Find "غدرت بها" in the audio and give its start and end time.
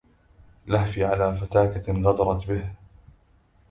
2.01-2.75